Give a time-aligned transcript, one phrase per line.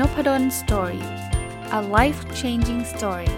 [0.00, 1.04] Nopadol Story
[1.78, 3.30] a life changing story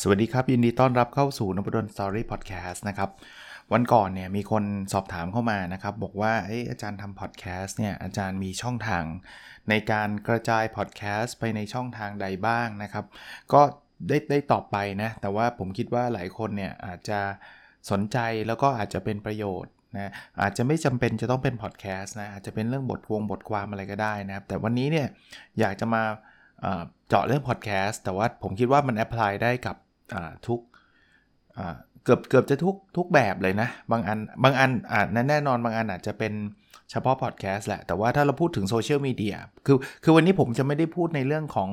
[0.00, 3.10] สวัสดีครับ ยินดีต้อนรับเข้าสู่นพดล Story พอดแคสต์นะครับ
[3.72, 9.04] วันก่อนเนี่ยมีคนสอบถามเข้ามานะครับ บอกว่าออาจารย์ทำพอดแคสต์เนี่ยอาจารย์มีช่องทาง
[9.68, 13.04] ในการกระจายพอดแคสต์ไปในช่องทางใดบ้างนะครับ
[13.52, 13.62] ก็
[14.08, 17.18] ได้ได้ตอบไปนะ แต่ว่าผมคิดว่าหลายคนเนี่ยอาจจะ
[17.90, 25.06] สนใจแล้วก็อาจจะเป็นประโยชน์นะอาจจะไม่จำเป็นจะต้องเป็นพอดแคสต์นะอาจจะเป็นเรื่องบทวงบทความอะไรก็ได้นะครับ แต่วันนี้เนี่ย
[25.60, 26.02] อยากจะมา
[27.08, 29.76] เจาะเรื่องพอดแคสต์แต่ว่าผมคิดว่ามัน apply ได้กับ
[30.46, 30.60] ทุก
[32.04, 36.32] เกือบเกือบจะทุกทุกแบบเลยนะ บางอันบางอันอาจแน่นอนบางอันอาจจะเป็น
[36.90, 41.70] เฉพาะพอดแคสต์แหละ แต่ว่าถ้าเราพูดถึงโซเชียลมีเดียคือคือวันนี้ผมจะไม่ได้พูดในเรื่องของ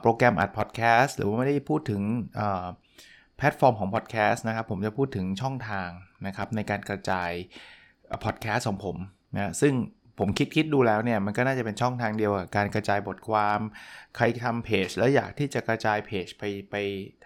[0.00, 2.02] โปรแกรมอัดพอดแคสต์หรือว่าไม่ได้พูดถึง
[3.36, 5.88] แพลตฟอร์มของพอดแคสต์นะครับผมจะพูดถึงช่องทาง
[6.26, 7.30] นะครับในการกระจาย
[8.24, 8.96] พอดแคสต์ของผม
[9.36, 9.74] นะซึ่ง
[10.18, 13.58] ผมคิดคิดดูแล้วเนี่ยมันก็น่าจะเป็นช่องทางเดียวกับการกระจายบทความ
[14.16, 16.74] ใครทำเพจแล้วอยากที่จะกระจายเพจไปไป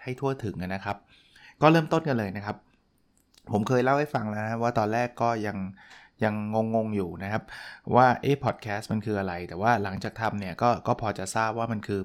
[0.03, 0.97] ให้ทั่วถึงนะครับ
[1.61, 2.57] ก็เริ่มต้นกันเลยนะครับ
[3.51, 5.57] ผมเคยเล่าให้ฟังแล้วนะว่าตอนแรกก็ยัง
[6.23, 6.33] ยัง
[6.75, 7.43] งงๆอยู่นะครับ
[7.95, 12.01] ว่าเอ๊ะพอดแคสต์มันคืออะไร แต่ว่าหลังจากทำเนี่ยก็ก็พอจะทราบว่ามันคือ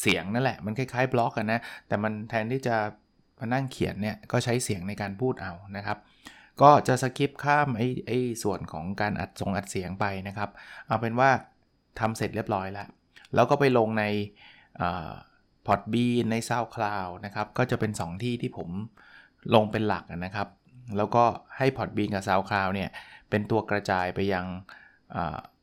[0.00, 2.76] เสียงนั่นแหละ มันคล้ายๆบล็อกกันนะ แต่มันแทนที่จะ
[3.38, 5.98] มานั่งเขียนเนี่ย ก็ใช้เสียงในการพูดเอานะครับ
[6.62, 10.50] ก็จะสกิปข้ามไอ้ไอ้ส่วนของการอัดทรงอัดเสียงไปนะครับ
[10.86, 11.30] เอาเป็นว่า
[12.00, 12.88] ทำเสร็จเรียบร้อยแล้ว
[13.34, 14.04] แล้วก็ไปลงใน
[15.66, 18.68] พอดบีใน SoundCloud นะครับ ก็จะเป็น 2 ที่ที่ผม
[19.54, 20.48] ลงเป็นหลักนะครับ
[20.96, 21.24] แล้วก็
[21.56, 22.90] ให้ Podbean กับ SoundCloud เนี่ย
[23.30, 24.44] เป็นตัวกระจายไปยัง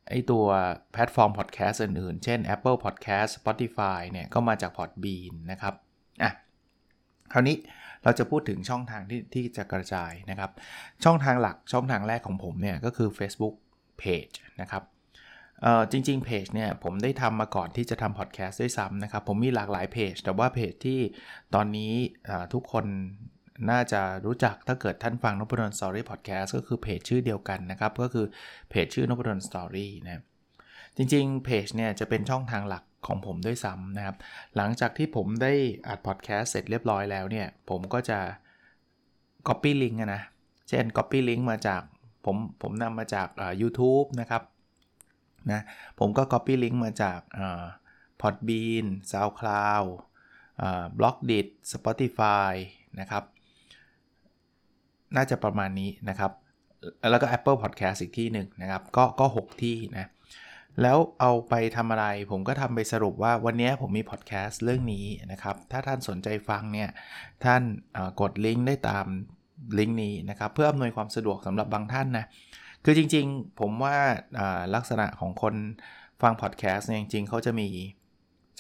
[0.09, 0.45] ไอตัว
[0.93, 5.73] แพลตฟอร์มพอดแคสต์อื่นๆ เช่น Apple Podcast Spotify เนี่ยก็มาจาก Podbean นะครับ
[6.23, 6.31] อะ
[7.33, 7.57] คราวนี้
[8.03, 10.51] เราจะพูดถึงช่องทางที่ที่จะกระจายนะครับ
[11.03, 13.55] ช่องทางหลักช่องทางแรกของผมเนี่ยก็คือ Facebook
[14.01, 14.83] Page นะครับ
[15.91, 20.99] จริงๆเพจเนี่ยผมได้ทำมาก่อนที่จะทำพอดแคสต์ด้วยซ้ำนะครับ ผมมีหลากหลายเพจแต่ว่าเพจที่
[21.55, 21.93] ตอนนี้
[22.53, 22.85] ทุกคน
[23.69, 28.25] น่าจะรู้จักถ้าเกิดท่านฟังนพดล Story พอดแคสต์ก็คือเพจชื่อเดียวกันนะครับ ก็คือ
[28.69, 30.23] เพจชื่อนพดล Story นะ
[30.97, 34.15] จริง ๆ เพจเนี่ยจะเป็นช่องทางหลักของผมด้วยซ้ำนะครับ
[34.55, 35.53] หลังจากที่ผมได้
[35.87, 38.19] อัดพอดแคสต์เสร็จเรียบร้อยแล้วเนี่ย ผมก็จะ
[39.47, 40.21] Copy Link นะ
[40.69, 41.81] เช่น Copy Link มาจาก
[42.25, 43.27] ผมผมนำมาจาก
[43.61, 44.43] YouTube นะครับ
[45.51, 45.61] นะ
[45.99, 47.19] ผมก็ Copy Link มาจาก
[48.21, 49.87] Podbean SoundCloud
[50.97, 51.39] บล็อกดิ
[51.71, 52.53] Spotify
[52.99, 53.23] นะครับ
[55.15, 56.31] น่าจะประมาณนี้นะครับ
[57.11, 60.09] แล้วก็ Apple Podcast อีกที่หนึ่งนะครับ ก็ก็ 6 ที่นะ
[60.81, 66.89] แล้วเอาไปทำอะไร ผมก็ทำไปสรุปว่าวันนี้ผมมีพอดแคสต์เรื่องนี้นะครับ ถ้าท่านสนใจฟังเนี่ย
[67.45, 67.61] ท่าน
[68.21, 69.05] กดลิงก์ได้ตาม
[69.79, 72.25] ลิงก์นี้นะครับ เพื่ออำนวยความสะดวกสำหรับบางท่านนะ
[72.85, 73.95] คือจริงๆ ผมว่า
[74.75, 75.55] ลักษณะของคน
[76.21, 77.67] ฟังพอดแคสต์เนี่ยจริงๆเขาจะมี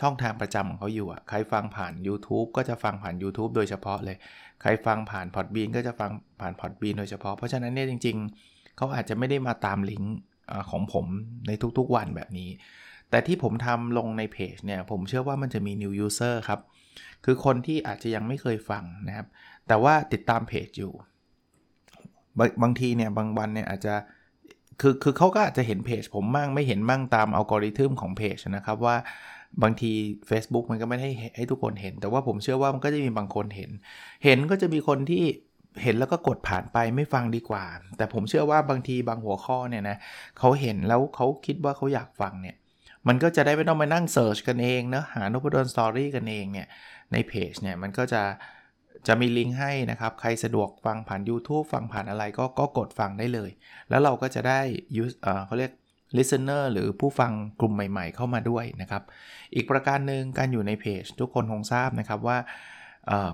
[0.01, 4.17] ช่องทางประจำของเขาอยู่อะ ใครฟังผ่าน YouTube ก็จะฟังผ่าน YouTube โดยเฉพาะเลย
[4.61, 6.11] ใครฟังผ่านพอดบีนก็จะฟัง
[6.41, 8.17] ผ่านพอดบีนโดยเฉพาะ เพราะฉะนั้นเนี่ยจริง
[8.47, 10.15] ๆ เขาอาจจะไม่ได้มาตามลิงก์
[10.71, 11.05] ของผม
[11.47, 12.49] ในทุกๆวันแบบนี้
[13.09, 16.59] แต่ที่ผมทำลงในเพจเนี่ย ผมเชื่อว่ามันจะมี new user ครับ
[17.25, 19.27] คือคนที่อาจจะยังไม่เคยฟังนะครับ
[19.67, 20.93] แต่ว่าติดตามเพจอยู่
[22.61, 23.95] บางทีเนี่ยบางวันเนี่ยอาจจะ
[24.81, 28.95] คือคือเขาก็อาจจะเห็นเพจผมบ้างไม่เห็นบ้างตามอัลกอริทึมของเพจนะครับว่า
[29.63, 29.91] บางที
[30.29, 33.71] Facebook มันก็ไม่ให้ให้ทุกคนเห็น แต่ว่าผมเชื่อว่ามันก็จะมีบางคนเห็น
[34.25, 35.23] เห็นก็จะมีคนที่
[35.83, 37.65] เห็นแล้วก็กดผ่านไปไม่ฟังดีกว่า
[37.97, 39.97] แต่ผมเชื่อว่าบางทีบางหัวข้อเนี่ยนะ
[40.39, 42.55] เขาเห็นแล้วเขาคิดว่าเขาอยากฟังเนี่ย
[43.07, 46.67] มันก็จะได้ไม่ต้องมานั่ง search กันเองเนะหานพดล Story กันเองเนี่ย
[47.11, 48.23] ในเพจเนี่ยมันก็จะ
[49.07, 53.49] จะมีลิงก์ให้นะครับ ใครสะดวกฟังผ่าน YouTube ฟังผ่านอะไรก็ก็กดฟังได้เลย
[53.89, 54.59] แล้วเราก็จะได้
[54.95, 55.71] ยูเออเขาเรียก
[56.17, 59.03] listener หรือผู้ฟังกลุ่มใหม่ๆ เข้ามาด้วยนะครับ
[59.55, 62.37] อีกประการหนึ่งการอยู่ในเพจทุกคนคงทราบนะครับว่า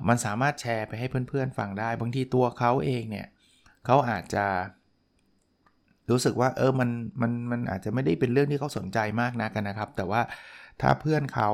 [0.07, 3.27] มันสามารถแชร์ไปให้เพื่อนๆฟังได้ บางทีตัวเขาเองเนี่ย
[3.85, 4.45] เขาอาจจะ
[6.09, 6.89] รู้สึกว่าเออมัน
[7.21, 10.21] มันมันอาจจะไม่ได้เป็นเรื่องที่เขาสนใจมากนักนะครับ แต่ว่า
[10.81, 11.49] ถ้าเพื่อนเขา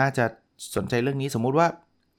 [0.00, 0.24] น่าจะ
[0.76, 1.68] สนใจเรื่องนี้สมมุติว่า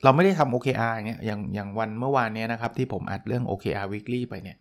[0.04, 4.58] เราไม่ได้ทำ OKR เนี่ยอย่างอย่างวันเมื่อวานเนี้นะครับที่ผมอัดเรื่อง OKR weekly ไปเนี่ย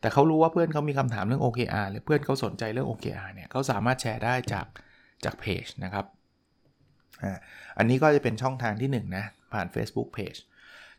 [0.00, 4.66] แต่เขารู้ว่าเพื่อนเขามีคำถามเรื่อง OKR หรือเพื่อนเขาสนใจเรื่อง OKR เนี่ยเขาสามารถแชร์ได้จาก
[5.24, 6.06] จากเพจนะครับ
[7.78, 10.38] อันนี้ก็จะเป็นช่องทางที่1นนะผ่าน Facebook Page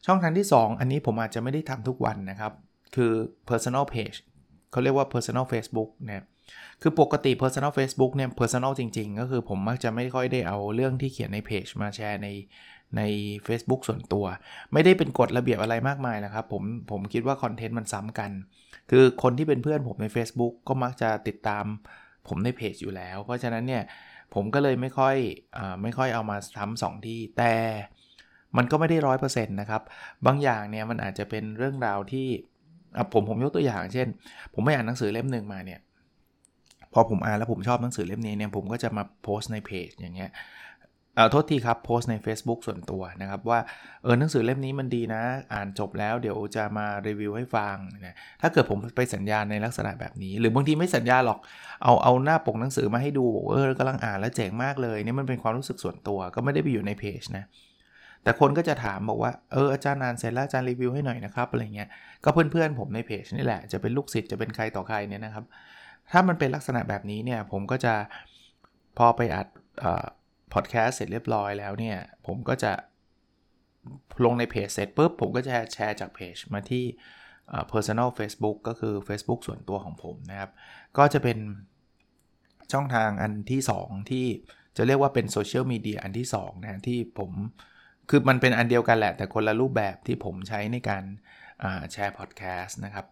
[0.06, 2.54] ช่องทางที่ 2 อันนี้ผมอาจจะไม่ได้ทำทุกวันนะครับ
[2.96, 3.12] คือ
[3.50, 4.18] personal page
[4.72, 6.26] เขาเรียกว่า personal Facebook นะ
[6.82, 12.28] คือปกติ personal Facebook เนี่ย personal จริง ๆ ก็คือผมมักจะไม่ค่อยได้เอาเรื่องที่เขียนในเพจมาแชร์ใน
[12.98, 13.02] ใน
[13.48, 14.26] Facebook ส่วนตัว
[14.74, 18.32] ไม่ได้เป็นกฎระเบียบอะไรมากมายนะครับผมผมคิดว่าคอนเทนต์มันซ้ำกัน
[18.92, 21.66] คือคนที่เป็นเพื่อนผมใน Facebook ก็มักจะติดตาม
[22.28, 23.84] ผมในเพจอยู่แล้ว เพราะฉะนั้นเนี่ย
[24.34, 25.16] ผมก็เลยไม่ค่อย
[25.58, 27.54] อไม่ค่อยเอามาซ้ำสองที่แต่
[28.58, 29.82] มันก็ไม่ได้ร้อยเปอร์เซ็นต์นะครับ
[30.26, 32.28] บางอย่างเนี่ยมันอาจจะเป็นเรื่องราวที่
[33.14, 34.08] ผมผมยกตัวอย่าง เช่น
[34.54, 35.80] ผมไม่อ่านหนังสือเล่มหนึ่งมาเนี่ย
[36.94, 40.32] พอผมอ่านแล้วผมชอบหนังสือเล่มนี้เนี่ยผมก็จะมาโพสต์ในเพจอย่างเงี้ย
[41.16, 43.60] เออโทษทีครับโพสต์ใน Facebook ส่วนตัวนะครับว่า
[44.04, 45.22] เออหนังสือเล่มนี้มันดีนะ
[45.54, 47.76] อ่านจบแล้วเดี๋ยวจะมารีวิวให้ฟัง
[48.06, 51.40] นะถ้าเกิดผมไปสัญญาในลักษณะแบบนี้ หรือบางทีไม่สัญญาหรอก
[51.84, 57.46] เอาเอาหน้าปกหนังสือมาให้ดูบอกเออกำลังอ่านแล้วเจ๋งมากเลยนี่มันเป็นความรู้สึกส่วนตัวก็ไม่ได้ไปอยู่ในเพจนะ
[58.24, 61.90] แต่คนก็จะถามบอกว่าเอออาจารย์อ่านเสร็จแล้วอาจารย์รีวิวให้หน่อยนะครับอะไรเงี้ย
[62.24, 65.46] ก็เพื่อนๆผมในเพจนี่แหละจะเป็นลูกศิษย์จะเป็นใครต่อใครเนี่ยนะครับ
[66.12, 67.94] ถ้ามันเป็นลักษณะแบบนี้เนี่ยผมก็จะ
[68.98, 69.48] พอไปอัด
[70.56, 71.98] พอดแคสต์เสร็จเรียบร้อยแล้วเนี่ย
[72.28, 72.72] ผมก็จะ
[74.26, 76.86] ลงในเพจเสร็จปุ๊บ ผมก็จะแชร์จากเพจมาที่
[77.72, 80.52] personal Facebook ก็คือ Facebook ส่วนตัวของผมนะครับ
[80.98, 81.38] ก็จะเป็น
[82.72, 84.26] ช่องทางอันที่ 2 ที่
[84.78, 87.32] จะเรียกว่าเป็นโซเชียลมีเดียอันที่2นะที่ผม
[88.10, 91.04] คือมันเป็นอันเดียวกันแหละ แต่คนละรูปแบบที่ผมใช้ในการ
[91.92, 93.06] แชร์พอดแคสต์นะครับ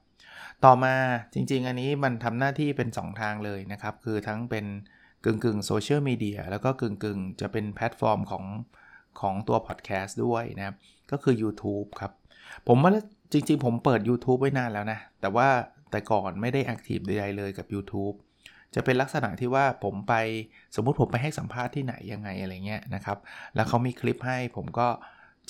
[0.66, 0.96] ต่อมา
[1.34, 4.66] จริงๆ อันนี้มันทำหน้าที่เป็น 2 ทางเลยนะครับ คือทั้งเป็น
[5.26, 8.46] กึ่งกึ่งโซเชียลมีเดียแล้วก็กึ่งกึ่งจะเป็นแพลตฟอร์มของ
[9.20, 10.76] ของตัวพอดแคสต์ด้วยนะครับ
[11.12, 12.12] ก็คือ YouTube ครับ
[12.68, 12.92] ผมว่า
[13.32, 15.48] จริงๆ ผมเปิด YouTube ไว้นานแล้วนะ แต่ว่า
[15.92, 18.16] แต่ก่อนไม่ได้ active ใดๆเลยกับ YouTube
[18.76, 20.14] จะเป็นลักษณะที่ว่าผมไป
[20.76, 23.18] สมมุติผมไปให้สัมภาษณ์ที่ไหนยังไงอะไรเงี้ยนะครับ
[23.56, 24.88] แล้วเขามีคลิปให้ผมก็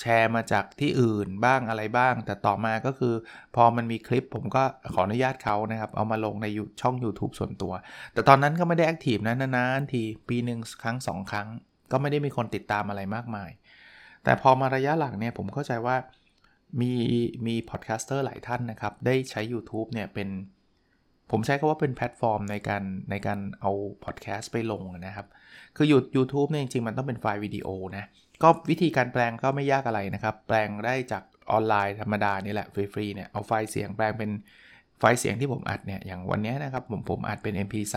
[0.00, 3.14] แชร์มาจากที่อื่นบ้างอะไรบ้าง แต่ต่อมาก็คือ
[3.54, 4.62] พอมันมีคลิปผมก็
[4.94, 6.46] ขออนุญาตเขานะครับ เอามาลงใน
[6.80, 7.72] ช่อง YouTube ส่วนตัว
[8.12, 11.48] แต่ตอนนั้นก็ไม่ได้ active นะนานๆทีปีหนึ่งครั้ง 2 ครั้ง
[11.92, 13.50] ก็ไม่ได้มีคนติดตามอะไรมากมาย
[14.24, 15.96] แต่พอมาระยะหลังเนี่ยผมเข้าใจว่า
[16.80, 16.92] มี
[17.46, 20.28] มี podcaster หลายท่านนะครับ ได้ใช้ YouTube เนี่ยเป็น
[21.30, 23.70] ผมใช้คำว่าเป็นแพลตฟอร์มในการในการเอา
[24.04, 25.26] พอดแคสต์ไปลงนะครับ
[25.76, 28.04] คือยูยูทูบเนี่ยจริงๆ มันต้องเป็นไฟล์วิดีโอนะ
[28.42, 34.30] ก็วิธีการแปลงก็ไม่ยากอะไรนะครับ แปลงได้จากออนไลน์ธรรมดานี่แหละฟรีๆเนี่ยเอาไฟล์เสียงแปลงเป็น
[34.98, 37.96] ไฟล์เสียงที่ผมอัดเนี่ยอย่างวันนี้นะครับผมผมอัดเป็น MP3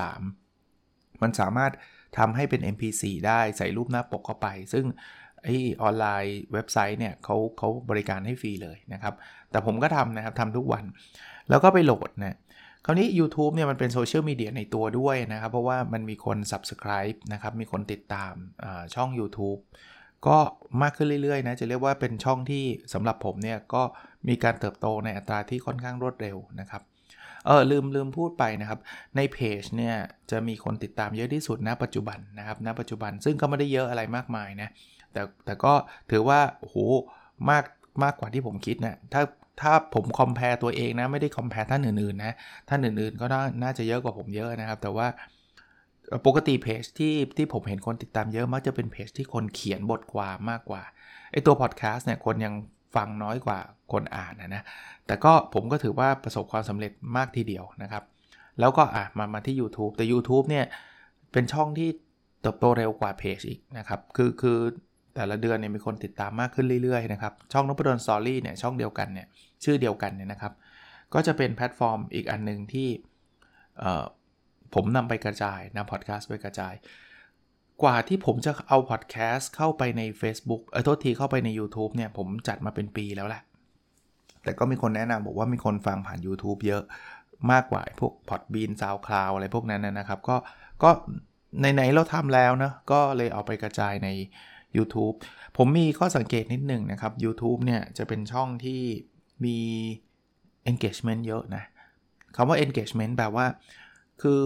[1.22, 1.72] มันสามารถ
[2.18, 4.86] ทำให้เป็น MP4 ได้ใส่รูปหน้าปกเข้าไป ซึ่ง
[5.44, 5.48] ไอ
[5.82, 9.14] ออนไลน์เว็บไซต์เนี่ยเขาเขาบริการให้ฟรีเลยนะครับ
[9.52, 10.84] แต่ผมก็ทำนะครับทำทุกวัน
[11.50, 12.38] แล้วก็ไปโหลดนะ
[12.86, 18.34] คราวนี้ YouTube เนี่ยมันเป็นโซเชียลมีเดียในตัวด้วยนะครับ เพราะว่ามันมีคน Subscribe นะครับ มีคนติดตาม
[18.96, 19.60] ช่อง YouTube
[20.28, 20.38] ก็
[20.82, 23.84] มากขึ้นเรื่อยๆนะจะเรียกว่าเป็นช่องที่สำหรับผมเนี่ยก็
[24.28, 26.82] มีการเติบโตในอัตราที่ค่อนข้างรวดเร็วนะครับ
[27.46, 28.80] เออลืมลืมพูดไปนะครับ
[29.16, 29.96] ในเพจเนี่ย
[30.32, 34.70] จะมีคนติดตามเยอะที่สุดณปัจจุบันนะครับณปัจจุบันซึ่งก็ไม่ได้เยอะอะไรมากมายนะ
[35.14, 35.74] แต่แต่ก็
[36.12, 36.76] ถือว่าโห
[37.50, 37.64] มาก
[38.04, 39.22] มากกว่าที่ผมคิดนะถ้า
[39.62, 42.34] ถ้าผมคอมเพลตัวเองนะ ไม่ได้คอมเพลท่านอื่นๆนะ
[42.70, 43.26] ท่านอื่นๆก็
[43.64, 45.08] น่าจะเยอะกว่าผมเยอะนะครับ แต่ว่า
[46.26, 50.84] ปกติเพจที่ที่ผมเห็นคนติดตามเยอะมักจะเป็นเพจที่คนเขียนบทความมากกว่า
[51.32, 52.54] ไอตัวพอดแคสต์เนี่ยคนยัง
[52.96, 53.60] ฟังน้อยกว่า
[53.92, 54.64] คนอ่านนะนะ
[55.08, 58.04] แต่ก็ผมก็ถือว่าประสบความสำเร็จมากทีเดียวนะครับ
[58.60, 60.66] แล้วก็อะมามาที่ YouTube แต่ YouTube เนี่ย
[61.32, 61.90] เป็นช่องที่
[62.42, 64.58] เติบโตเร็วกว่าเพจอีกนะครับคือคือ
[65.16, 69.28] แต่ละเดือนเนี่ยมีคนติดตามมากขึ้นเรื่อยๆนะครับช่องนพดล Story เนี่ยช่องเดียวกันเนี่ย
[69.64, 70.54] ชื่อเดียวกันเนี่ยนะครับ
[71.14, 72.90] ก็จะเป็นแพลตฟอร์มอีกอันหนึ่งที่
[74.76, 76.74] ผมนำไปกระจายนำพอดแคสต์ไปกระจาย
[77.84, 83.42] กว่าที่ผมจะเอาพอดแคสต์เข้าไปใน Facebook เออโทษทีเข้าไปใน YouTube เนี่ย ผมจัดมาเป็นปีแล้วแหละ
[84.44, 86.84] แต่ก็มีคนแนะนำบอกว่ามีคนฟังผ่าน YouTube เยอะ
[87.52, 90.38] มากกว่าพวกพอดบีนซาวคลาวอะไรพวกนั้นนะครับ ก็
[90.84, 90.90] ก็
[91.60, 94.10] ไหนๆเราทำแล้วนะก็เลยเอาไปกระจายใน
[94.78, 95.16] YouTube
[95.58, 98.82] ผมมีข้อสังเกตนิดหนึ่งนะครับ YouTube เนี่ยจะเป็นช่องที่
[99.46, 99.58] มี
[100.72, 101.64] engagement เยอะนะ
[102.36, 103.46] คำว่า engagement แปลว่า
[104.22, 104.40] คือ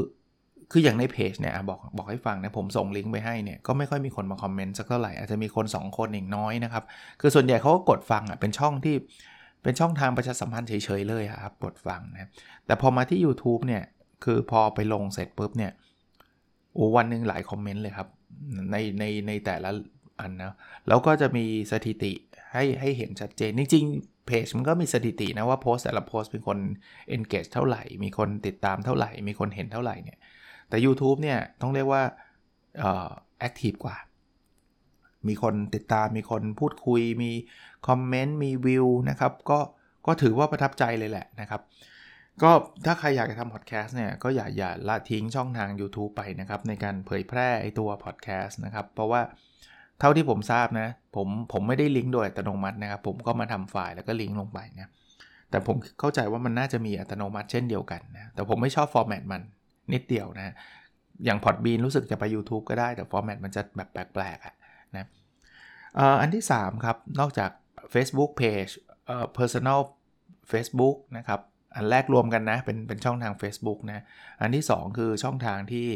[0.72, 6.84] คืออย่างในเพจเนี่ยบอกบอกให้ฟังนะผมส่งลิงก์ไปให้เนี่ยก็ไม่ค่อยมีคนมาคอมเมนต์สักเท่าไหร่อาจจะมีคน 2 คนเองน้อยนะครับ
[7.22, 8.96] คือส่วนใหญ่เขาก็กดฟังอะเป็นช่องที่
[9.64, 12.30] เป็นช่องทางประชาสัมพันธ์เฉยๆเลยครับกดฟังนะ
[12.66, 13.84] แต่พอมาที่ YouTube เนี่ย
[14.24, 15.72] คือพอไปลงเสร็จปุ๊บเนี่ย
[16.74, 18.08] โอ้วันหนึ่งหลายคอมเมนต์เลยครับ
[18.72, 19.70] ในในในแต่ละ
[20.20, 20.54] อันนะ
[20.88, 22.12] แล้วก็จะมีสถิติ
[22.54, 23.86] ให้ให้เห็นชัดเจนจริง
[24.26, 26.58] เพจมันก็มีสถิตินะว่าโพสแต่ละโพสเป็นคน
[27.16, 30.20] engage เท่าไหร่ มีคนติดตามเท่าไหร่ มีคนเห็นเท่าไหร่เนี่ย
[30.70, 32.04] แต่ YouTube เนี่ยต้องเรียกว่า
[32.80, 33.10] เอ่อ
[33.48, 33.98] active กว่า
[35.28, 37.32] มีคนติดตาม มีคนพูดคุย มี
[37.88, 39.60] คอมเมนต์ มีวิวนะครับ ก็
[40.08, 41.62] ก็ถือว่าประทับใจเลยแหละนะครับ
[42.44, 42.52] ก็
[42.86, 49.22] ถ้าใครอยากจะทำพอดแคสต์เนี่ย ก็อย่าอย่าละทิ้งช่องทาง YouTube ไปนะครับ ในการเผยแพร่ไอตัวพอดแคสต์นะครับ เพราะว่า
[50.02, 54.90] เท่าที่ผมทราบนะ ผมผมไม่ได้ลิงก์โดยอัตโนมัตินะครับ ผมก็มาทำไฟล์แล้วก็ลิงก์ลงไปนะ
[55.50, 59.42] แต่ผมเข้าใจว่ามันน่าจะมีอัตโนมัติเช่นเดียวกันนะ แต่ผมไม่ชอบ format มัน
[59.94, 60.56] นิดเดียวนะ
[61.26, 64.56] อย่าง Podbean รู้สึกจะไป YouTube ก็ได้ แต่ฟอร์แมตมันจะแบบแปลกๆอะ
[64.96, 65.06] นะ
[66.22, 67.50] อันที่ 3 ครับ นอกจาก
[67.94, 68.72] Facebook Page
[69.08, 69.80] เอ่อ Personal
[70.52, 71.40] Facebook นะครับ
[71.76, 74.04] อันแรกรวมกันนะ เป็นเป็นช่องทาง Facebook นะ
[74.42, 75.88] อันที่ 2 คือช่องทางที่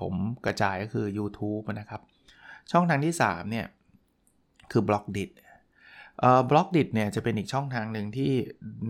[0.00, 0.14] ผม
[0.46, 2.02] กระจายก็คือ YouTube นะครับ
[2.72, 3.66] ช่องทางที่3เนี่ย
[4.72, 5.30] คือ b l o g d i t
[6.50, 8.32] บล็อกดิเนี่ยจะเป็นอีกช่องทางหนึ่งที่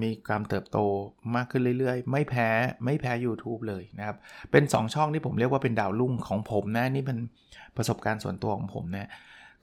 [0.02, 0.78] มีการเติบโต
[1.37, 2.49] มากขึ้นเรื่อยๆ ไม่แพ้
[2.85, 4.16] ไม่แพ้ YouTube เลยนะครับ
[4.50, 7.19] เป็น 2 ช่องที่ผมเรียกว่าเป็นดาวรุ่งของผมนะ นี่เป็น
[7.76, 9.11] ประสบการณ์ส่วนตัวของผมนะ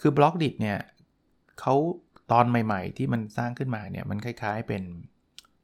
[0.02, 0.78] คือบล็อกดิเนี่ย
[1.60, 1.76] เขา
[2.32, 4.84] ตอนใหม่ๆ ที่มันสร้างขึ้นมาเนี่ยมันคล้ายๆเป็น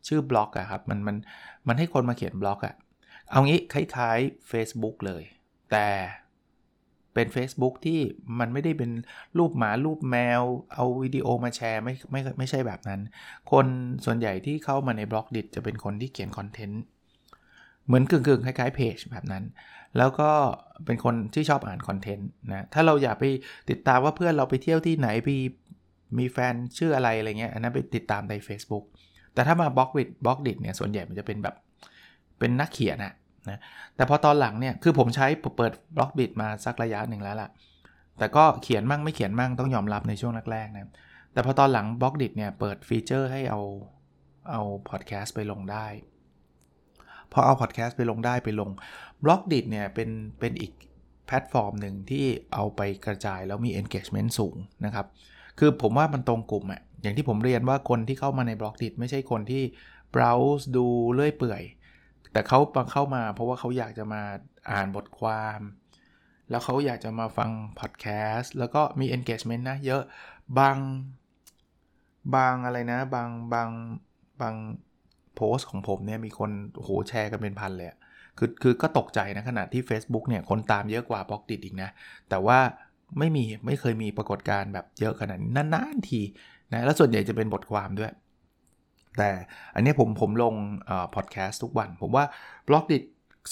[0.08, 1.16] ชื่อบล็อกอะครับมันมัน
[1.68, 2.76] มันให้คนมาเขียนบล็อกอะ
[3.30, 5.24] เอางี้คล้ายๆ Facebook เลย
[5.72, 5.88] แต่
[7.18, 8.00] เป็น Facebook ที่
[8.40, 8.92] มันไม่ได้เป็น
[9.38, 10.42] รูปหมารูปแมว
[10.74, 13.02] เอาวิดีโอมาแชร์ไม่ไม่ไม่ใช่แบบนั้น
[13.52, 13.66] คน
[14.06, 16.82] ส่วนใหญ่ที่เข้ามาใน Blockdit จะเป็นคนที่เขียนคอนเทนต์
[17.86, 19.44] เหมือนกึ่งๆคล้ายๆเพจแบบนั้น
[19.98, 20.32] แล้วก็
[20.86, 23.26] เป็นคนที่ชอบอ่านคอนเทนต์นะ ถ้าเราอยากไป
[23.70, 25.30] ติดตามว่าเพื่อนเราไปเที่ยวที่ไหนไป
[26.18, 28.84] มีแฟนชื่ออะไรอะไรเงี้ยอันนั้นไปติดตามใน Facebook
[29.34, 31.56] แต่ถ้ามา Blockdit Blockdit เนี่ยส่วนใหญ่มันจะเป็นแบบ
[32.40, 33.14] เป็นนักเขียนอะ
[33.52, 33.60] นะ
[33.96, 35.28] แต่พอตอนหลังเนี่ยคือผมใช้
[35.58, 37.50] เปิด Blockdit มาสักระยะหนึ่งแล้วล่ะ
[38.18, 40.92] แต่ก็เขียนมั่งไม่เขียนมั่งต้องยอมรับในช่วงแรกๆนะ
[41.34, 43.62] แต่พอตอนหลัง Blockdit เนี่ยเปิดฟีเจอร์ให้เอา
[44.52, 45.86] เอาพอดแคสต์ไปลงได้
[47.32, 48.70] พอเอาพอดแคสต์ไปลงได้ไปลง
[49.24, 50.72] Blockdit เนี่ยเป็นเป็นอีก
[51.26, 55.06] แพลตฟอร์มหนึ่งที่เอาไปกระจายแล้วมี engagement สูงนะครับ
[55.60, 59.64] คือผมว่ามันตรงกลุ่มอะอย่างที่ผมเรียนว่าคนที่เข้ามาใน Blockdit ไม่ใช่คนที่
[60.14, 61.62] browse ดูเรื่อยเปื่อย
[62.32, 62.60] แต่เขา
[62.92, 64.22] เข้ามาเพราะว่าเขาอยากจะมา
[64.72, 65.60] อ่านบทความ
[66.50, 68.06] แล้วเขาอยากจะมาฟังพอดแค
[68.36, 70.02] สต์แล้วก็มี engagement นะเยอะ
[70.60, 70.78] บาง
[72.36, 73.70] บางอะไรนะ บางบาง
[74.42, 74.56] บาง
[75.36, 77.90] โพสต์ของผมเนี่ยมีคนโหแชร์กันเป็นพันเลย
[78.38, 81.90] คือคือก็ตกใจนะขนาดที่ Facebook เนี่ยคนตามเยอะกว่า Blockdit อีกนะ
[82.30, 82.60] แต่ว่า
[83.20, 86.22] ไม่มีไม่เคยมีปรากฏการณ์แบบเยอะขนาดนี้นานๆที
[86.74, 88.12] นะแล้วส่วนใหญ่จะเป็นบทความด้วย
[89.18, 89.30] แต่
[89.76, 90.54] อันนี้ผมผมลง
[91.16, 92.26] พอดแคสต์ทุกวัน ผมว่า
[92.68, 92.98] Blockdit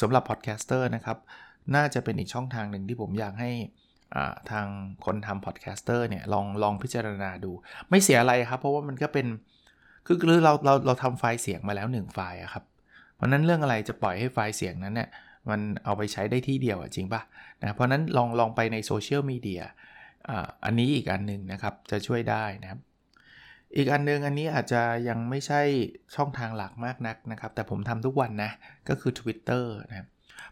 [0.02, 1.18] สำหรับ podcaster นะครับ
[1.76, 3.52] น่าจะเป็นอีกช่องทางหนึ่งที่ผมอยากให้
[4.52, 4.66] ทาง
[5.06, 7.52] คนทำ podcaster เนี่ยลองลองพิจารณาดู
[7.90, 9.28] ไม่เสียอะไรครับ เพราะว่ามันก็เป็น
[10.06, 12.64] คือคือเราเราเราทำไฟล์เสียงมาแล้ว 1 ไฟล์ครับ
[13.16, 15.10] เพราะนั้นเรื่องอะไรจะปล่อยให้ไฟล์เสียงนั้นเนี่ย
[15.50, 17.22] มันเอาไปใช้ได้ที่เดียวจริงปะ
[17.62, 19.62] นะเพราะนั้นลองลองไปในโซเชียลมีเดีย
[20.66, 22.80] อันนี้อีกอันหนึ่งนะครับจะช่วยได้นะครับ
[23.76, 25.62] อีกอันนึงอันนี้อาจจะยังไม่ใช่
[26.16, 28.52] ช่องทางหลักมากนักนะครับ แต่ผมทำทุกวันนะ
[28.90, 30.08] ก็คือ Twitter นะครับ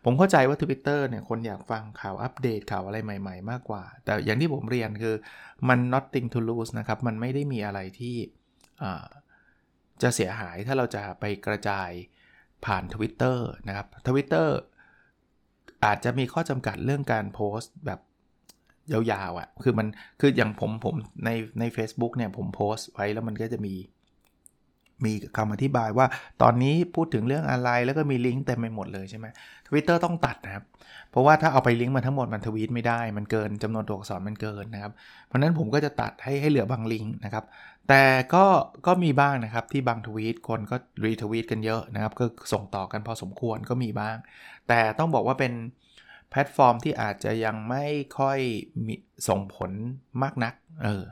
[0.06, 5.16] ผมเข้าใจว่า Twitter เนี่ยคนอยากฟังข่าวอัปเดตข่าวอะไรใหม่ๆ มากกว่า แต่อย่างที่ผมเรียนคือ
[5.70, 8.16] มัน nothing to lose นะครับ มันไม่ได้มีอะไรที่
[10.02, 11.90] จะเสียหายถ้าเราจะไปกระจาย
[12.66, 14.50] ผ่าน Twitter นะครับ Twitter
[15.86, 18.00] อาจจะมีข้อจำกัดเรื่องการโพสต์แบบ
[18.92, 19.88] ยาวๆอะ่ะ คือมัน
[20.20, 23.74] คืออย่างผมผมในใน a c e b o o k เนี่ยผมโพสต์ไว้แล้วมันก็จะมี
[25.06, 26.06] มีคำอธิบายว่า
[26.42, 29.26] ตอนนี้พูดถึงเรื่องอะไรแล้วก็มีลิงก์เต็มไปหมดเลยใช่ไหม
[29.68, 30.64] ทวิตเตอร์ต้องตัดนะครับ
[31.12, 34.94] เพราะว่าถ้าเอาไปลิงก์มาทั้งหมดมันทวีตไม่ได้ มันเกินจำนวนตัวอักษรมันเกินนะครับ
[35.28, 37.44] เพราะนั้นผมก็จะตัดให้ให้เหลือบางลิงก์นะครับ
[37.90, 38.46] แต่ก็
[38.88, 44.18] ก็มีบ้างนะครับที่บางทวีตคนก็รีทวีตกันเยอะนะครับ ก็ส่งต่อกันพอสมควรก็มีบ้าง
[44.68, 45.54] แต่ต้องบอกว่าเป็น
[46.34, 47.86] แพลตฟอร์มที่อาจจะยังไม่
[48.20, 48.40] ค่อย
[48.86, 48.96] มี
[49.28, 49.72] ส่งผล
[50.24, 51.04] มากนัก เออ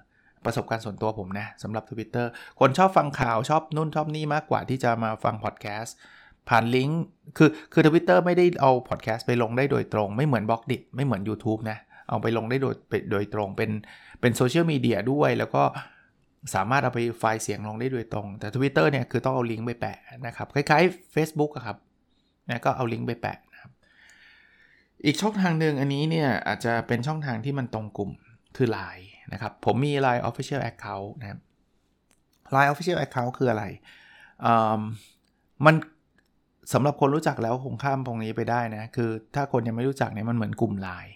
[0.46, 2.26] ประสบการณ์ส่วนตัวผมนะสำหรับ Twitter
[2.60, 5.96] คนชอบฟังข่าวชอบนู่นชอบนี่มากกว่าที่จะมาฟังพอดแคสต์
[6.50, 7.04] ผ่านลิงก์
[7.38, 11.78] คือคือทวิตเตอร์ไม่ได้เอาพอดแคสต์ไปลงได้โดยตรง ไม่เหมือน Blockdit ไม่เหมือน YouTube นะ
[12.10, 12.76] เอาไปลงได้โดย
[13.12, 13.72] โดยตรงเป็น
[14.22, 15.64] เป็นโซเชียลมีเดียด้วย แล้วก็
[16.56, 21.78] สามารถเอาไปไฟล์เสียงลงได้โดยตรง แต่ Twitter เนี่ยคือต้องเอาลิงก์ไปแปะนะครับ คล้ายๆ Facebook อะครับ
[22.50, 23.38] นะก็เอาลิงก์ไปแปะ
[25.06, 28.12] อีกช่องทางหนึ่งอันนี้เนี่ยอาจจะเป็นช่องทางที่มันตรงกลุ่ม
[28.58, 31.40] คือ Line นะครับ ผมมี Line Official Account นะครับ
[32.56, 33.64] Line Official Account คืออะไร
[35.66, 35.76] มัน
[36.74, 41.14] สำหรับคนรู้จักแล้วคงข้ามตรงนี้ไปได้นะ คือถ้าคนยังไม่รู้จักเนี่ยมันเหมือนกลุ่ม Line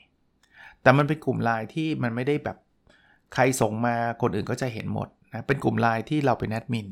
[0.82, 2.58] แต่มันเป็นกลุ่ม Line ที่มันไม่ได้แบบ
[3.34, 6.88] ใครส่งมาคนอื่นก็จะเห็นหมดนะ เป็นกลุ่ม Line ที่เราเป็นแอดมิน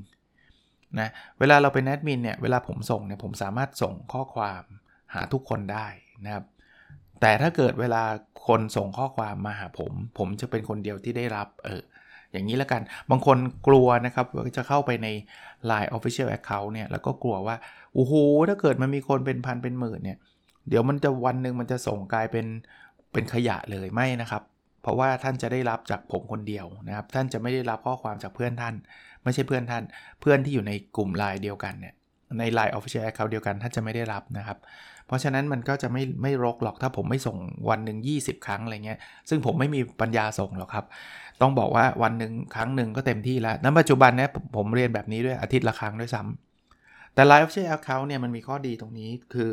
[0.99, 1.09] นะ
[1.39, 4.63] เวลาเราเป็นแอดมินเนี่ย เวลาผมส่งเนี่ยผมสามารถส่งข้อความ
[5.13, 5.87] หาทุกคนได้
[6.25, 6.45] นะครับ
[7.23, 8.03] แต่ถ้าเกิดเวลา
[8.47, 11.81] คนส่งข้อความมาหาผม ผมจะเป็นคนเดียวที่ได้รับเออ
[12.31, 13.37] อย่างนี้แล้วกัน บางคน
[13.67, 15.07] กลัวนะครับว่าจะเข้าไปใน
[15.69, 17.55] Line Official Account เนี่ย แล้วก็กลัวว่า
[17.93, 18.13] โอ้โห
[18.49, 20.17] ถ้าเกิดมันมีคนเป็นพันเป็นหมื่นเนี่ย
[20.69, 22.45] เดี๋ยวมันจะวันหนึ่งมันจะส่งกลายเป็น
[23.13, 24.43] เป็นขยะเลยไม่นะครับ
[24.81, 28.75] เพราะว่าท่านจะได้รับจากผมคนเดียวนะครับ ท่านจะไม่ได้รับข้อความจากเพื่อนท่าน
[29.23, 29.83] ไม่ใช่เพื่อนท่าน
[30.21, 31.93] เพื่อนที่อยู่ในกลุ่มไลน์เดียวกันเนี่ย
[32.39, 34.57] ใน Line Official Account เดียวกันท่านจะไม่ได้รับนะครับ
[35.07, 37.37] เพราะฉะนั้นมันก็จะไม่ไม่รกหรอกถ้าผมไม่ส่ง
[37.69, 38.99] วันหนึ่ง20 ครั้งอะไรเงี้ย
[39.29, 40.85] ซึ่งผมไม่มีปัญญาส่งหรอกครับ
[41.41, 49.49] ต้องบอกว่าวันหนึ่งครั้งหนึ่งก็เต็มที่แล้วณปัจจุบันเนี่ยผมเรียนแบบนี้ด้วยอาทิตย์ละครั้งด้วยซ้ำแต่ Line Official Account เนี่ยมันมีข้อดีตรงนี้คือ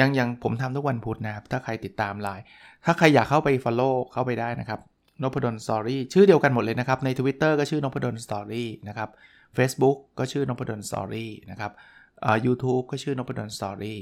[0.00, 2.44] ยังยังผมทำทุกวันพุธนะครับ ถ้าใครติดตามไลน์
[2.84, 4.80] ถ้าใครอยากเข้าไป follow เข้าไปได้นะครับ
[5.22, 9.10] นพดลสตอรี่ชื่อเดียวกันหมดเลยนะครับ ใน Twitter ก็ชื่อนพดลสตอรี่นะครับ
[9.56, 11.72] Facebook ก็ชื่อนพดลสตอรี่นะครับ
[12.24, 13.98] อ่า YouTube ก็ชื่อนพดลสตอรี่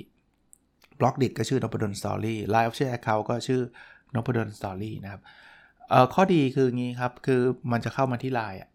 [1.00, 3.60] Blockdit ก็ชื่อนพดลสตอรี่ LINE Official Account ก็ชื่อ
[4.14, 5.22] นพดลสตอรี่นะครับ
[5.88, 7.40] เอ่อข้อดีคืองี้ครับ คือ
[7.72, 8.70] มันจะเข้ามาที่ไลน์อะ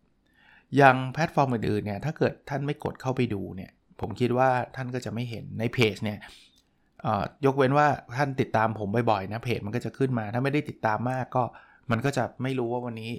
[0.82, 6.20] ย่างแพลตฟอร์มอื่นๆเนี่ยถ้าเกิดท่านไม่กดเข้าไปดูเนี่ยผมคิดว่าท่านก็จะไม่เห็นในเพจเนี่ย
[7.46, 11.44] ยกเว้นว่าท่านติดตามผมบ่อยๆนะเพจมันก็จะขึ้นมา ถ้าไม่ได้ติดตามมากก็
[11.91, 13.12] มันก็จะไม่รู้ว่าวันนี้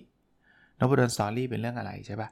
[0.79, 2.29] นพดลสตอรี่เป็นเรื่องอะไรใช่ปะ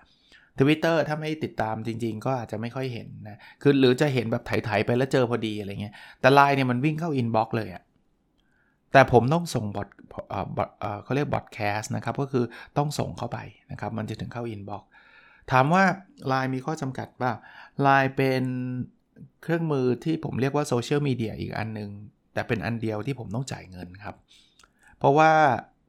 [0.59, 7.83] ทวิตเตอร์ถ้าไม่ติดตามจริง ๆ ก็อาจจะไม่ค่อยเห็นนะ คือหรือจะเห็นแบบไถๆไปแล้วเจอพอดีอะไรเงี้ย แต่ไลน์เนี่ยมันวิ่งเข้า inbox เลยอะ
[8.93, 9.89] แต่ผมต้องส่ง broad
[11.05, 12.45] เขาเรียก broadcast นะครับ ก็คือ
[12.77, 13.39] ต้องส่งเข้าไป
[13.71, 14.89] นะครับ มันจะถึงเข้า inbox
[15.53, 15.85] ถามว่า
[16.31, 17.33] Line มีข้อจำกัดป่ะ
[17.87, 18.45] Line เป็น
[19.43, 21.91] เครื่องมือที่ผมเรียกว่าโซเชียลมีเดียอีกอันนึง
[22.35, 24.15] แต่เป็นอันเดียวที่ผมต้องจ่ายเงินครับ
[24.99, 25.31] เพราะว่า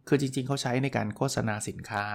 [0.08, 2.06] คือจริงๆ เขาใช้ในการโฆษณาสินค้า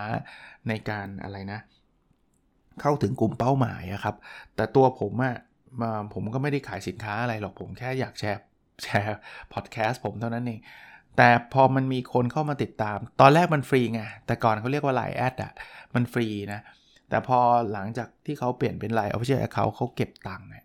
[0.69, 4.17] ในการอะไรนะเข้าถึงกลุ่มเป้าหมายครับ
[4.57, 5.37] แต่ตัวผมอะ
[5.81, 8.41] มาผมก็ไม่ได้ขายสินค้าอะไรหรอกผมแค่อยากแชร์
[8.83, 9.17] แชร์
[9.53, 10.61] พอดแคสต์ผมเท่านั้นเอง
[11.17, 15.53] แต่พอมันมีคนเข้ามาติดตาม ตอนแรกมันฟรีไง แต่ก่อนเขาเรียกว่า LINE@ อะ
[15.95, 16.61] มันฟรีนะ
[17.09, 17.39] แต่พอ
[17.73, 20.65] หลังจากที่เขาเปลี่ยนเป็น LINE Official Account เขาเก็บตังค์เนี่ย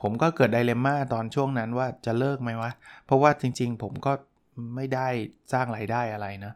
[0.00, 2.70] ผมก็เกิด dilemma ตอนช่วงนั้นว่าจะเลิกไหมวะ
[3.06, 4.12] เพราะว่าจริงๆ ผมก็
[4.76, 5.08] ไม่ได้
[5.52, 6.52] สร้างไรายได้อะไรนะ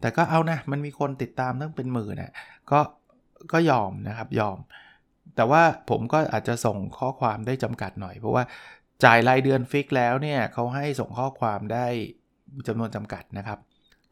[0.00, 2.32] แต่ก็เอานะ มันมีคนติดตามตั้งเป็นหมื่นนะ
[2.70, 2.80] ก็
[3.52, 4.58] ก็ยอมนะครับยอม
[5.36, 8.44] แต่ว่าผมก็อาจจะส่งข้อความได้จำกัดหน่อย เพราะว่า
[9.04, 11.86] จ่ายรายเดือนฟิกแล้วเนี่ยเขาให้ส่งข้อความได้
[12.68, 13.58] จำนวนจำกัดนะครับ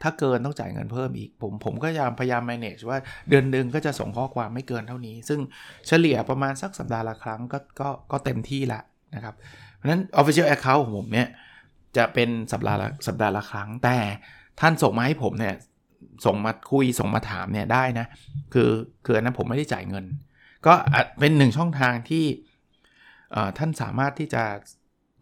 [0.03, 5.41] ถ้าเกินต้องจ่ายเงินเพิ่มอีก ผมผมก็พยายามพยายาม manage ว่าเดือนหนึ่งก็จะส่งข้อความไม่เกินเท่านี้ ซึ่ง
[5.87, 8.81] เฉลี่ยประมาณสักสัปดาห์ละครั้งก็ก็ก็เต็มที่ละ
[9.15, 9.35] นะครับ
[9.77, 11.29] เพราะฉะนั้น official account ของผมเนี่ย
[11.97, 13.97] จะเป็นสัปดาห์ละสัปดาห์ละครั้งแต่
[14.61, 15.55] ท่านส่งมาให้ผมเนี่ย
[16.27, 18.07] ส่งมาคุยส่งมาถามเนี่ยได้นะ
[18.55, 18.71] คือ
[19.05, 20.05] คืออันนั้นผมไม่ได้จ่ายเงิน
[20.67, 20.73] ก็
[21.21, 22.25] เป็นหนึ่งช่องทางที่
[23.59, 24.43] ท่านสามารถที่จะ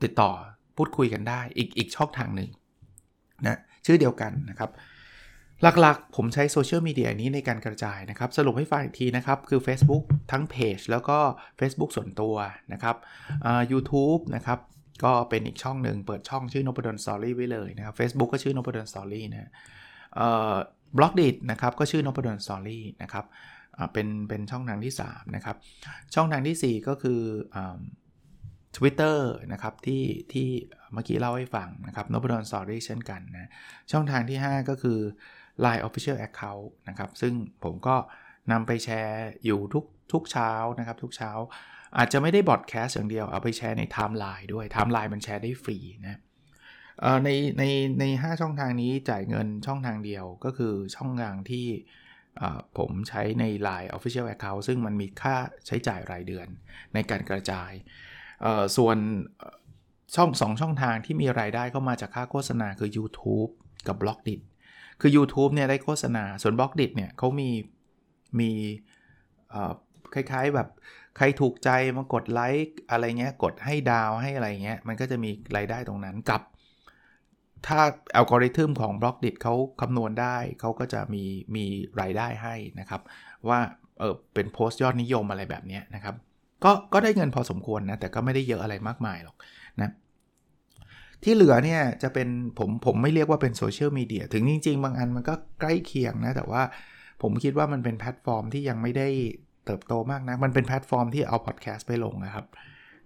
[0.03, 0.31] ติดต่อ
[0.77, 2.51] พูดคุยกันได้ อีกอีกช่องทางหนึ่ง
[3.47, 4.71] นะชื่อเดียวกันนะครับ
[5.81, 11.19] หลักๆ ผมใช้โซเชียลมีเดียนี้ในการกระจายนะครับ สรุปให้ฟังอีกทีนะครับ คือ Facebook ทั้งเพจแล้วก็
[11.61, 12.35] Facebook ส่วนตัว
[12.73, 12.97] นะครับ
[13.73, 14.59] YouTube นะครับ
[15.05, 19.51] ก็เป็นอีกช่องหนึ่งเปิดช่องชื่อนพดลสตอรี่ไว้เลยนะครับ Facebook ก็ชื่อนพดลสตอรี่นะ
[20.97, 23.25] Blockdit นะครับก็ชื่อนพดลสตอรี่นะครับ
[23.92, 25.57] เป็นเป็นช่องทางที่ 3 นะครับ
[26.14, 27.20] ช่องทางที่ 4 ก็คือ
[28.77, 30.49] ทวิตเตอร์นะครับที่ที่
[30.92, 33.51] เมื่อกี้เล่าให้ฟังนะครับนพดลสตอรี่เช่นกันนะ
[33.92, 34.99] ช่องทางที่ 5 ก็คือ
[35.64, 37.33] Line Official Account นะครับซึ่ง
[37.64, 37.96] ผมก็
[38.53, 41.31] นำไปแชร์อยู่ทุกทุกเช้านะครับทุกเช้า
[41.96, 46.20] อาจจะไม่ได้ broadcast อย่างเดียวเอาไปแชร์ในไทม์ไลน์ด้วยไทม์ไลน์มันแชร์ได้ฟรีนะ
[47.25, 47.65] ในใน
[48.01, 51.67] ใน5ช่องทางนี้จ่ายเงินช่องทางเดียวก็คือช่องทางที่
[52.79, 55.37] ผมใช้ใน Line Official Account ซึ่งมันมีค่า
[55.67, 56.47] ใช้จ่ายรายเดือน
[56.95, 57.73] ในการกระจาย
[58.77, 58.97] ส่วน
[60.17, 63.51] ช่อง2ช่องทางที่มีรายได้เข้ามาจากค่าโฆษณาคือ YouTube
[63.89, 64.41] กับ b l o k d i t
[65.01, 67.51] คือ YouTube เนี่ยได้โฆษณา ส่วน b l o k d i t เนี่ยเขามี
[68.41, 68.51] มี
[70.15, 70.69] คล้ายๆแบบ
[71.17, 76.43] ใครถูกใจมากดไลค์อะไรเงี้ย กดให้ดาวให้อะไรเงี้ย มันก็จะมีรายได้ตรงนั้นกับ
[77.66, 77.81] ถ้า
[78.16, 81.25] อัลกอริทึมของ Blockdit เขาคำนวณได้ เขาก็จะมี
[81.57, 81.64] มี
[82.01, 83.01] รายได้ให้นะครับ
[83.49, 83.59] ว่า
[83.99, 86.14] เออเป็นโพสต์ยอดนิยมอะไรแบบนี้นะครับ
[86.64, 89.37] ก็ก็ได้เงินพอสมควรนะ แต่ก็ไม่ได้เยอะอะไรมากมายหรอก
[89.81, 89.90] นะ
[91.23, 96.62] ที่เหลือเนี่ยจะเป็นผมผมไม่เรียกว่าเป็นโซเชียลมีเดียถึงจริง ๆ บางอันมันก็ใกล้เคียงนะ แต่ว่า
[97.23, 99.09] ผมคิดว่ามันเป็นแพลตฟอร์มที่ยังไม่ได้
[99.66, 102.46] เติบโตมากนะ มันเป็นแพลตฟอร์มที่เอาพอดแคสต์ไปลงนะครับ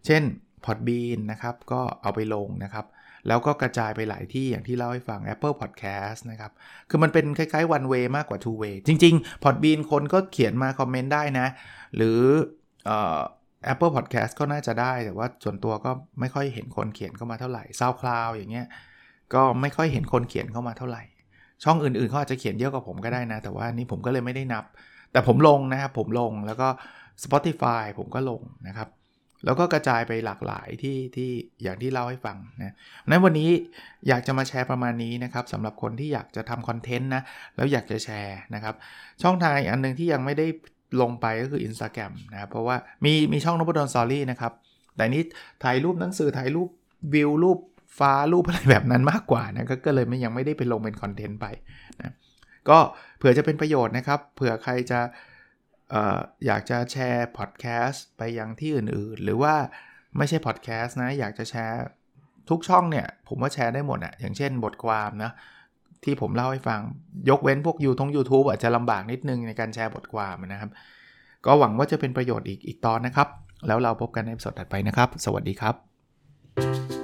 [0.07, 0.23] เช่น
[0.65, 2.87] Podbean นะครับ ก็เอาไปลงนะครับ
[3.29, 6.53] แล้วก็กระจายไปหลายที่อย่างที่เล่าให้ฟัง Apple Podcast นะครับ
[6.91, 11.47] คือมันเป็นคล้ายๆ one way มากกว่า two way จริง ๆ Podbean คนก็เขียนมาคอมเมนต์ได้นะ
[11.97, 12.91] หรือ
[13.73, 18.67] Apple Podcast ก็น่าจะได้ แต่ว่าส่วนตัวก็ไม่ค่อยเห็นคนเขียนเข้ามาเท่าไหร่ SoundCloud อย่างเงี้ย
[19.35, 21.03] ก็ไม่ค่อยเห็นคนเขียนเข้ามาเท่าไหร่
[21.65, 24.65] ช่องอื่นๆเขาอาจจะเขียนเยอะกว่าผมก็ได้นะ แต่ว่านี่ผมก็เลยไม่ได้นับ
[25.13, 26.69] แต่ผมลงนะครับผมลงแล้วก็
[27.25, 28.89] Spotify ผมก็ลงนะครับ
[29.45, 31.31] แล้วก็กระจายไปหลากหลายที่ที่
[31.63, 32.75] อย่างที่เล่าให้ฟังนะ
[33.09, 33.51] นั้นวันนี้
[34.09, 37.23] อยากจะมาแชร์ประมาณนี้นะครับสำหรับคนที่อยากจะทำคอนเทนต์นะ
[37.57, 38.75] แล้วอยากจะแชร์นะครับ
[39.23, 40.47] ช่องทางอีกอันหนึ่งที่ยังไม่ได้
[41.01, 44.53] ลงไปก็คือ Instagram นะครับ เพราะว่ามีมีช่องนบดอนสอรี่นะครับ
[44.97, 45.23] แต่นี้
[45.65, 46.69] ถ่ายรูปหนังสือถ่ายรูป
[47.15, 47.59] วิวรูป
[47.99, 51.47] ฟ้ารูปอะไรแบบนั้นมากกว่านะก็เลยไม่ยังไม่ได้ไปลงเป็นคอนเทนต์ไป
[52.03, 52.13] นะ
[52.69, 52.79] ก็
[53.19, 55.01] เผื่อจะเป็นประโยชน์นะครับ เผื่อใครจะ
[56.47, 59.55] อยากจะแชร์พอดแคสต์ไปยังที่อื่นๆ หรือว่า
[60.17, 61.83] ไม่ใช่พอดแคสต์นะ อยากจะแชร์
[62.51, 65.31] ทุกช่องเนี่ย ผมว่าแชร์ได้หมดอะอย่างเช่นบทความนะ
[66.05, 66.81] ที่ผมเล่าให้ฟัง
[67.31, 70.71] ยกเว้นพวกยูทง YouTube อาจจะลำบากนิดนึงในการแชร์บทความนะครับ
[71.47, 73.29] ก็หวังว่าจะเป็นประโยชน์อีกอีกตอนนะครับ
[73.67, 77.04] แล้วเราพบกันในสดถัดไปนะครับ สวัสดีครับ